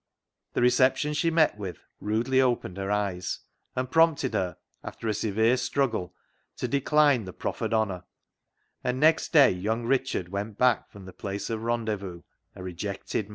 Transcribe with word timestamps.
The 0.53 0.63
reception 0.63 1.13
she 1.13 1.29
met 1.29 1.59
with 1.59 1.77
rudely 1.99 2.41
opened 2.41 2.77
her 2.77 2.89
eyes, 2.89 3.41
and 3.75 3.91
prompted 3.91 4.33
her, 4.33 4.57
after 4.83 5.07
a 5.07 5.13
severe 5.13 5.57
struggle, 5.57 6.15
to 6.57 6.67
decline 6.67 7.25
the 7.25 7.33
proffered 7.33 7.71
honour; 7.71 8.05
and 8.83 8.99
next 8.99 9.31
day 9.31 9.51
young 9.51 9.85
Richard 9.85 10.29
went 10.29 10.57
back 10.57 10.89
from 10.89 11.05
the 11.05 11.13
place 11.13 11.51
of 11.51 11.61
rendezvous 11.61 12.23
a 12.55 12.63
rejected 12.63 13.25
man. 13.29 13.29